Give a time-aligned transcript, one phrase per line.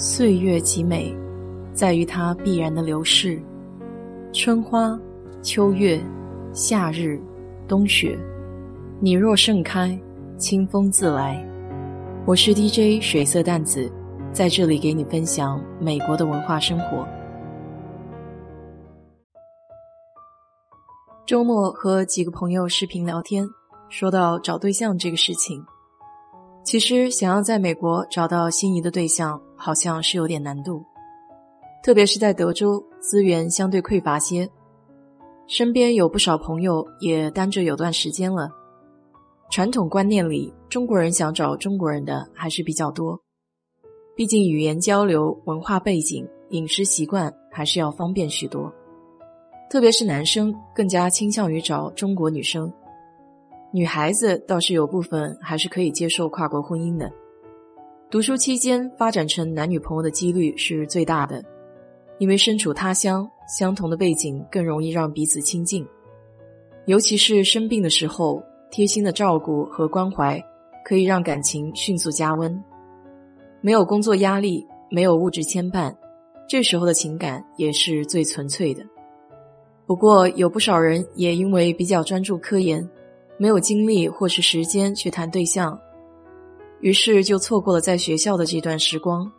[0.00, 1.12] 岁月极美，
[1.72, 3.42] 在于它必然的流逝。
[4.32, 4.96] 春花、
[5.42, 6.00] 秋月、
[6.52, 7.20] 夏日、
[7.66, 8.16] 冬雪，
[9.00, 9.98] 你若盛开，
[10.36, 11.44] 清风自来。
[12.24, 13.90] 我是 DJ 水色淡子，
[14.32, 17.04] 在这里给你分享美国的文化生活。
[21.26, 23.44] 周末和几个朋友视频聊天，
[23.88, 25.60] 说到找对象这个事情。
[26.62, 30.82] 其实想要在美国找到心仪的对象，好像是有点难度，
[31.82, 34.48] 特别是在德州，资源相对匮乏些。
[35.46, 38.50] 身边有不少朋友也单着有段时间了。
[39.50, 43.18] 传统观念里，中国人想找中国人的还是比较多，
[44.14, 48.72] 毕竟语言交流、文化背景、饮食习惯还是要方便许多。
[49.70, 52.72] 特别是男生更加倾向于找中国女生。
[53.72, 57.10] 女孩子倒是有部分还是可以接受跨国婚姻的，
[58.10, 61.44] 读书期间发展成男女朋友的几率是最大的，
[62.16, 65.86] 因为身处他乡，相同的背景更容易让彼此亲近，
[66.86, 70.42] 尤其是生病的时候，贴心的照顾和关怀
[70.86, 72.58] 可以让感情迅速加温。
[73.60, 75.94] 没有工作压力，没有物质牵绊，
[76.48, 78.82] 这时候的情感也是最纯粹的。
[79.86, 82.88] 不过有不少人也因为比较专注科研。
[83.40, 85.78] 没有精力或是时间去谈对象，
[86.80, 89.30] 于是就错过了在学校的这段时光。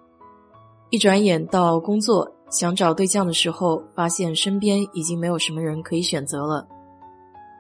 [0.89, 6.67] 一转眼到工作，想找对象的时候，发现身边已经没有什么人可以选择了，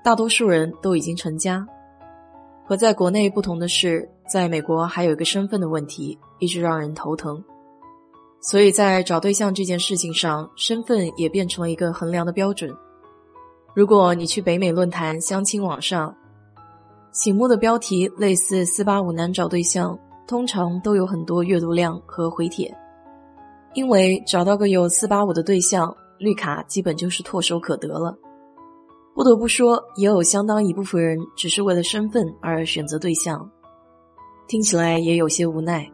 [0.03, 1.65] 大多数人都已经成家。
[2.65, 7.43] 和在国内不同的是，在美国还有一个身份的问题，一直让人头疼。
[8.41, 12.73] 所以在找对象这件事情上，身份也变成了一个衡量的标准。
[13.75, 16.15] 如果你去北美论坛相亲网上，
[17.11, 22.73] 醒目的标题类似“四八五难找对象”，通常都有很多阅读量和回帖。
[23.73, 28.17] 因为找到个有四八五的对象，绿卡基本就是唾手可得了。
[29.15, 33.49] 不得不说，也有相当一部分人只是为了身份而选择对象，
[34.47, 35.89] 听起来也有些无奈。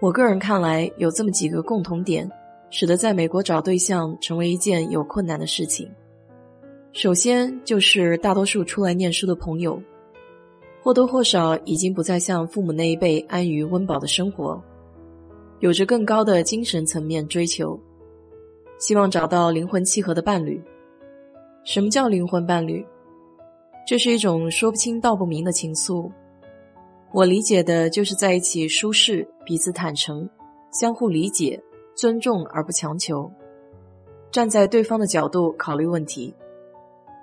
[0.00, 2.30] 我个人看来，有这么几个共同点，
[2.70, 5.88] 使得在美国找对象成为一件有困难的事情。
[6.92, 9.80] 首先就是大多数出来念书的朋友。
[10.82, 14.60] 或多或少已经不再像父母那一辈安于温饱的生活，
[15.60, 17.78] 有着更高的精神层面追求，
[18.78, 20.60] 希望找到灵魂契合的伴侣。
[21.62, 22.84] 什么叫灵魂伴侣？
[23.86, 26.10] 这是一种说不清道不明的情愫。
[27.12, 30.28] 我理解的就是在一起舒适，彼此坦诚，
[30.72, 31.62] 相互理解、
[31.94, 33.30] 尊重而不强求，
[34.32, 36.34] 站在对方的角度考虑问题。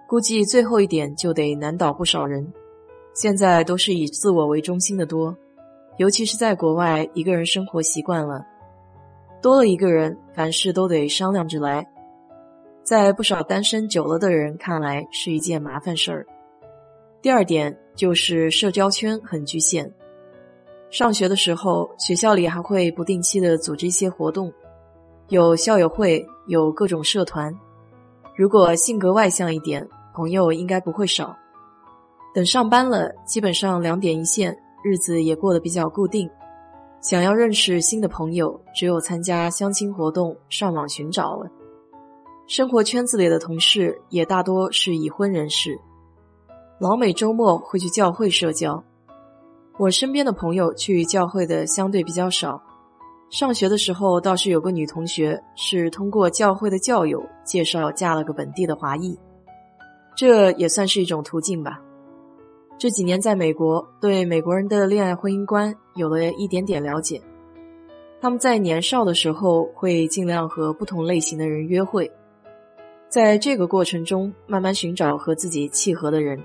[0.08, 2.50] 估计最后一点就得难倒不少人。
[3.14, 5.36] 现在都是以自我为中心的多，
[5.98, 8.46] 尤其是在国外，一个人生活习惯了，
[9.42, 11.86] 多了一个人，凡事都得商量着来，
[12.84, 16.26] 在不少单身久了的人看来是一件麻烦事儿。
[17.22, 19.92] 第二点就是社交圈很局限，
[20.90, 24.54] 上学的时候，学校里还会不定期的组织一些活动，
[25.28, 27.54] 有校友会，有各种社团，
[28.38, 31.36] 如果性格外向一点，朋友应该不会少。
[32.34, 36.30] 等上班了，基本上两点一线，日子也过得比较固定。
[37.02, 41.50] 想要认识新的朋友，只有参加相亲活动，上网寻找了。
[42.46, 45.80] 生活圈子里的同事也大多是已婚人士。
[46.80, 48.84] 老美周末会去教会社交，
[49.78, 52.62] 我身边的朋友去教会的相对比较少。
[53.30, 59.18] 上学的时候倒是有个女同学，是通过教会的教友介绍嫁了个本地的华裔，
[60.16, 61.80] 这也算是一种途径吧。
[62.80, 67.22] 这几年在美国，对美国人的恋爱婚姻观有了一点点了解。
[68.22, 72.10] 他们在年少的时候会尽量和不同类型的人约会，
[73.10, 76.42] 在这个过程中慢慢寻找和自己契合的人。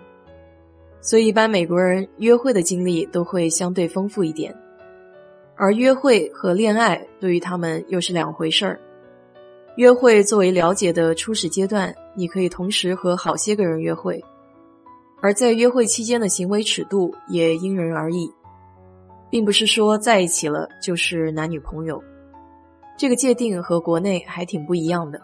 [1.00, 4.52] 所以，一般美国人约会的经历都会相对丰富一点。
[5.54, 8.80] 而约会和恋爱对于他们又是两回事儿。
[9.76, 14.20] 约会作为了解的初始阶段，你可以同时和好些个人约会。
[15.24, 18.30] 而在约会期间的行为尺度也因人而异，
[19.30, 21.98] 并不是说在一起了就是男女朋友，
[22.98, 25.18] 这个界定和国内还挺不一样的，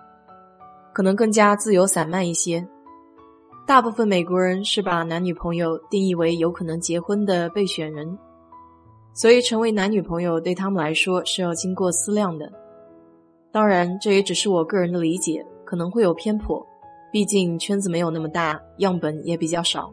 [0.94, 2.66] 可能更加自由散漫一些。
[3.66, 8.18] 大部分美国人是把男女朋友定义为有可能结婚的备选人，
[9.12, 12.50] 所以成为男女朋友对他们来说是要经过思量的。
[13.52, 16.66] 当然，这也只是我个人的理解，可能会有偏颇。
[17.12, 19.92] 毕竟圈子没有那么大，样本也比较少，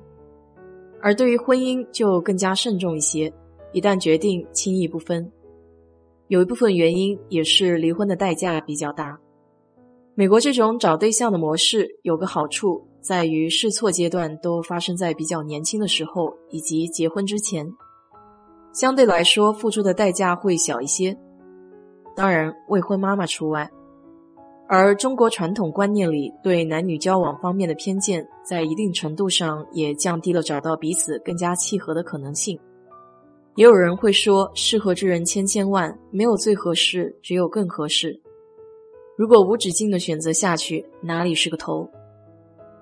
[1.01, 3.33] 而对于婚姻就更加慎重一些，
[3.71, 5.31] 一旦决定轻易不分。
[6.27, 9.17] 有一部分原因也是离婚的代价比较大。
[10.13, 17.71] 美国这种找对象的模式有个好处，在于试错阶段都发生在比较年轻的时候以及结婚之前，
[18.73, 21.17] 相对来说付出的代价会小一些。
[22.15, 23.69] 当然，未婚妈妈除外。
[24.69, 32.59] 而中国传统观念里对男女交往方面的偏见，在一定程度上也降低了找到彼此更加契合的可能性。
[33.55, 38.19] 也有人会说，适合之人千千万，没有最合适，只有更合适。
[39.17, 41.89] 如果无止境的选择下去，哪里是个头？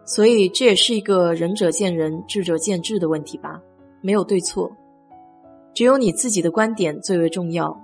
[0.03, 3.61] 所以这也是一个仁者见仁，智者见智的问题吧。
[4.01, 4.69] 没有对错，
[5.73, 7.79] 只有你自己的观点最为重要。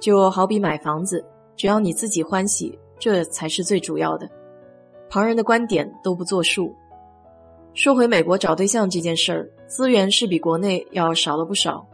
[0.00, 1.24] 就好比买房子，
[1.56, 4.30] 只要你自己欢喜，这才是最主要的。
[5.10, 6.72] 旁人的观点都不作数。
[7.74, 11.84] 说回美国找对象这件事儿，资源是比国内要少了不少，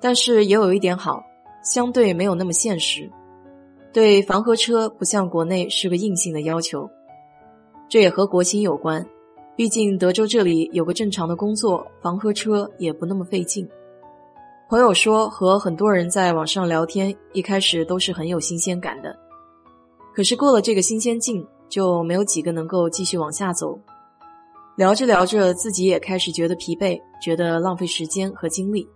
[0.00, 1.22] 但是也有一点好，
[1.62, 3.06] 相对没有那么现实。
[3.92, 6.88] 对房和车不像国内是个硬性的要求，
[7.86, 9.04] 这也和国情有关。
[9.56, 13.68] 毕竟德州这里有个正常的工作，房和车也不那么费劲。
[14.70, 19.14] 朋友说和很多人在网上聊天，一开始都是很有新鲜感的，
[20.16, 23.78] 可是过了这个新鲜劲，就没有几个能够继续往下走。
[24.74, 28.88] 聊着聊着，自己也开始觉得疲惫，觉得浪费时间和精力。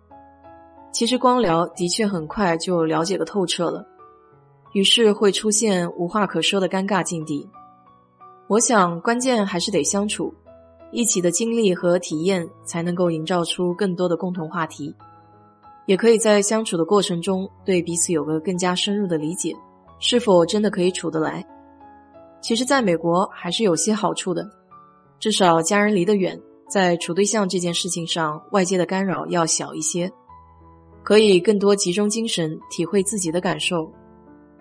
[0.93, 3.87] 其实光聊的确很快就了解个透彻了。
[4.72, 7.46] 于是会出现无话可说的尴尬境地。
[8.49, 10.32] 我想，关键还是得相处，
[10.90, 14.96] 一起的经历和体验才能够营造出更多的共同话题，
[15.84, 19.55] 也可以在相处的过程中对彼此有个更加深入的理解，
[20.00, 21.47] 是否真的可以处得来？
[22.41, 24.50] 其实，在美国还是有些好处的，
[25.20, 30.11] 至少家人离得远，在处对象这件事情上，外界的干扰要小一些，
[31.05, 33.88] 可以更多集中精神体会自己的感受。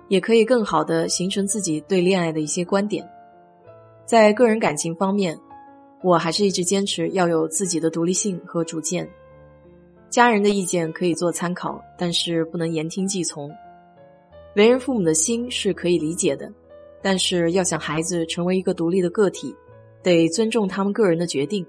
[0.09, 3.07] 也可以更好的形成自己对恋爱的一些观点。
[4.07, 5.39] 在个人感情方面，
[6.01, 9.07] 我还是一直坚持要有自己的独立性和主见。
[10.09, 13.51] 家人的意见可以做参考，但是不能言听计从。
[14.65, 16.51] 为人父母的心是可以理解的，
[17.01, 19.55] 但是要想孩子成为一个独立的个体，
[20.03, 21.65] 得尊重他们个人的决定。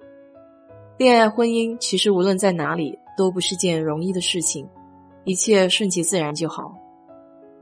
[0.99, 4.69] 恋爱婚姻其实无论在哪里都不是件容易的事情，
[5.25, 6.75] 一切顺其自然就好。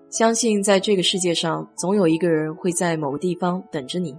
[0.08, 4.16] 相信在这个世界上，总有一个人会在某个地方等着你。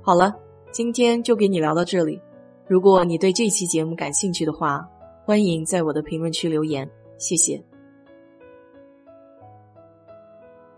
[0.00, 0.34] 好了，
[0.72, 2.18] 今天就给你聊到这里。
[2.66, 4.88] 如果你对这期节目感兴趣的话，
[5.26, 7.62] 欢迎在我的评论区留言，谢谢。